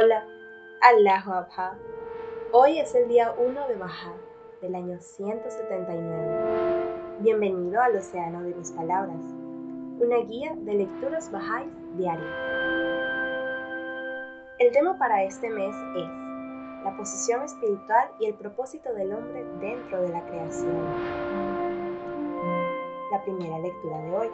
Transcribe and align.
Allahu 0.00 1.32
Abha. 1.32 1.76
Hoy 2.52 2.78
es 2.78 2.94
el 2.94 3.08
día 3.08 3.34
1 3.36 3.66
de 3.66 3.74
Baha 3.74 4.14
del 4.62 4.76
año 4.76 5.00
179. 5.00 7.18
Bienvenido 7.18 7.80
al 7.80 7.96
Océano 7.96 8.44
de 8.44 8.54
mis 8.54 8.70
Palabras, 8.70 9.18
una 9.98 10.18
guía 10.18 10.54
de 10.54 10.74
lecturas 10.74 11.32
Bahá'í 11.32 11.68
diarias. 11.96 12.30
El 14.60 14.70
tema 14.70 14.96
para 14.98 15.24
este 15.24 15.50
mes 15.50 15.74
es 15.96 16.08
la 16.84 16.94
posición 16.96 17.42
espiritual 17.42 18.08
y 18.20 18.26
el 18.26 18.34
propósito 18.34 18.94
del 18.94 19.12
hombre 19.12 19.44
dentro 19.60 20.02
de 20.02 20.10
la 20.10 20.24
creación. 20.26 20.78
La 23.10 23.20
primera 23.24 23.58
lectura 23.58 23.98
de 23.98 24.12
hoy. 24.12 24.30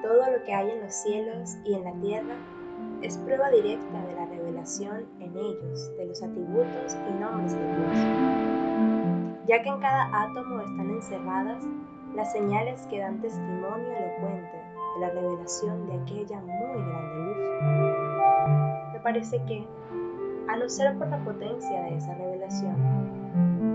Todo 0.00 0.30
lo 0.30 0.44
que 0.44 0.54
hay 0.54 0.70
en 0.70 0.80
los 0.80 0.94
cielos 0.94 1.56
y 1.64 1.74
en 1.74 1.82
la 1.82 1.92
tierra 1.94 2.36
es 3.04 3.18
prueba 3.18 3.50
directa 3.50 4.02
de 4.06 4.14
la 4.14 4.24
revelación 4.24 5.04
en 5.20 5.36
ellos 5.36 5.94
de 5.98 6.06
los 6.06 6.22
atributos 6.22 6.96
y 7.06 7.20
nombres 7.20 7.52
de 7.52 7.76
Dios, 7.76 7.98
ya 9.46 9.62
que 9.62 9.68
en 9.68 9.78
cada 9.78 10.22
átomo 10.22 10.60
están 10.60 10.88
encerradas 10.88 11.62
las 12.14 12.32
señales 12.32 12.80
que 12.86 13.00
dan 13.00 13.20
testimonio 13.20 13.92
elocuente 13.92 14.56
de 14.94 15.00
la 15.00 15.10
revelación 15.10 15.86
de 15.86 16.00
aquella 16.00 16.40
muy 16.40 16.82
grande 16.82 17.16
luz. 17.26 17.36
Me 18.94 19.00
parece 19.00 19.36
que, 19.44 19.66
a 20.48 20.56
no 20.56 20.66
ser 20.70 20.96
por 20.96 21.08
la 21.08 21.22
potencia 21.24 21.82
de 21.82 21.96
esa 21.96 22.14
revelación, 22.14 22.74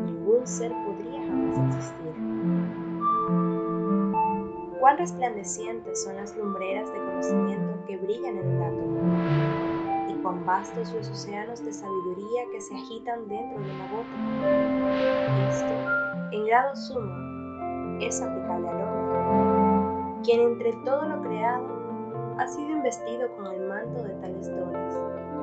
ningún 0.07 0.48
ser 0.48 0.71
podría 0.71 1.21
jamás 1.27 1.75
existir. 1.75 2.13
Cuán 4.79 4.98
resplandecientes 4.98 6.04
son 6.04 6.15
las 6.15 6.35
lumbreras 6.35 6.91
de 6.91 6.98
conocimiento 6.98 7.85
que 7.85 7.98
brillan 7.98 8.37
en 8.37 8.49
el 8.49 8.59
vastos 10.49 10.91
los 10.93 11.07
océanos 11.11 11.63
de 11.63 11.71
sabiduría 11.71 12.41
que 12.51 12.59
se 12.59 12.73
agitan 12.73 13.27
dentro 13.27 13.59
de 13.59 13.69
una 13.71 13.87
gota. 13.91 14.15
Esto, 15.47 15.73
en 16.31 16.45
grado 16.47 16.75
sumo, 16.75 17.99
es 18.01 18.19
aplicable 18.19 18.67
al 18.67 18.81
hombre, 18.81 20.23
quien 20.23 20.41
entre 20.41 20.73
todo 20.83 21.07
lo 21.07 21.21
creado 21.21 21.67
ha 22.39 22.47
sido 22.47 22.71
investido 22.71 23.29
con 23.35 23.45
el 23.45 23.61
manto 23.67 24.01
de 24.01 24.09
tales 24.21 24.49
dones 24.49 24.97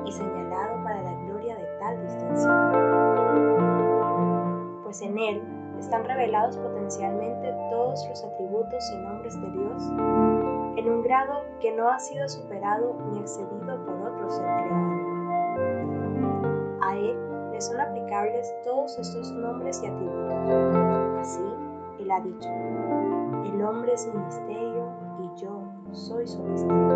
y 0.07 0.11
señalado 0.11 0.83
para 0.83 1.01
la 1.01 1.13
gloria 1.23 1.55
de 1.55 1.67
tal 1.79 2.01
distinción. 2.05 2.73
Pues 4.83 5.01
en 5.01 5.17
él 5.17 5.41
están 5.79 6.03
revelados 6.03 6.57
potencialmente 6.57 7.55
todos 7.71 8.05
los 8.09 8.25
atributos 8.25 8.91
y 8.91 8.97
nombres 8.97 9.39
de 9.39 9.51
Dios 9.51 9.83
en 10.77 10.89
un 10.91 11.01
grado 11.01 11.45
que 11.61 11.71
no 11.71 11.89
ha 11.89 11.97
sido 11.97 12.27
superado 12.27 12.93
ni 13.11 13.19
excedido 13.19 13.85
todos 18.63 18.97
estos 18.99 19.31
nombres 19.31 19.81
y 19.83 19.87
atributos. 19.87 20.49
Así, 21.19 21.43
Él 21.99 22.11
ha 22.11 22.19
dicho, 22.21 22.49
el 23.45 23.61
hombre 23.61 23.93
es 23.93 24.07
mi 24.07 24.19
misterio 24.19 24.91
y 25.19 25.41
yo 25.41 25.61
soy 25.91 26.27
su 26.27 26.41
misterio. 26.43 26.87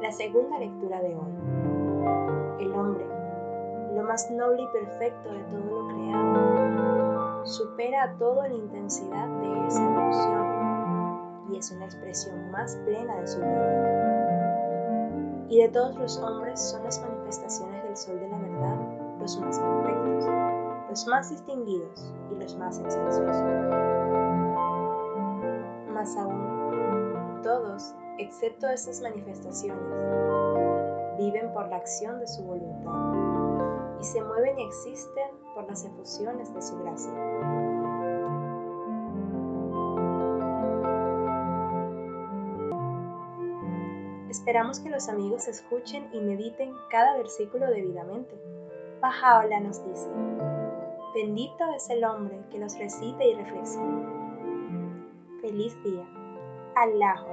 La 0.00 0.12
segunda 0.12 0.58
lectura 0.58 1.00
de 1.00 1.16
hoy. 1.16 2.64
El 2.64 2.74
hombre 2.74 3.10
lo 3.94 4.04
más 4.04 4.30
noble 4.30 4.62
y 4.62 4.66
perfecto 4.68 5.32
de 5.32 5.40
todo 5.44 5.82
lo 5.82 5.88
creado, 5.88 7.44
supera 7.44 8.04
a 8.04 8.16
todo 8.18 8.44
en 8.44 8.54
intensidad 8.54 9.28
de 9.40 9.66
esa 9.66 9.84
evolución 9.84 10.60
y 11.50 11.56
es 11.56 11.72
una 11.72 11.86
expresión 11.86 12.50
más 12.50 12.76
plena 12.84 13.20
de 13.20 13.26
su 13.26 13.40
gloria. 13.40 13.79
Y 15.50 15.58
de 15.58 15.68
todos 15.68 15.96
los 15.96 16.16
hombres 16.18 16.60
son 16.60 16.84
las 16.84 17.00
manifestaciones 17.02 17.82
del 17.82 17.96
sol 17.96 18.20
de 18.20 18.28
la 18.28 18.38
verdad 18.38 19.00
los 19.20 19.38
más 19.38 19.58
perfectos, 19.58 20.24
los 20.88 21.06
más 21.06 21.30
distinguidos 21.30 22.14
y 22.30 22.36
los 22.36 22.56
más 22.56 22.78
excelsos. 22.78 23.42
Más 25.92 26.16
aún, 26.16 27.40
todos, 27.42 27.94
excepto 28.18 28.68
esas 28.68 29.02
manifestaciones, 29.02 29.82
viven 31.18 31.52
por 31.52 31.68
la 31.68 31.76
acción 31.76 32.18
de 32.20 32.26
su 32.26 32.42
voluntad 32.44 33.98
y 34.00 34.04
se 34.04 34.22
mueven 34.22 34.58
y 34.58 34.64
existen 34.64 35.30
por 35.54 35.68
las 35.68 35.84
efusiones 35.84 36.54
de 36.54 36.62
su 36.62 36.78
gracia. 36.78 37.69
Esperamos 44.30 44.78
que 44.78 44.90
los 44.90 45.08
amigos 45.08 45.48
escuchen 45.48 46.08
y 46.12 46.20
mediten 46.20 46.72
cada 46.88 47.16
versículo 47.16 47.66
debidamente. 47.66 48.32
Pajaola 49.00 49.58
nos 49.58 49.84
dice, 49.84 50.08
bendito 51.12 51.64
es 51.74 51.90
el 51.90 52.04
hombre 52.04 52.40
que 52.48 52.60
los 52.60 52.78
recite 52.78 53.26
y 53.26 53.34
reflexione. 53.34 54.06
Feliz 55.40 55.74
día. 55.82 56.06
Allahu 56.76 57.26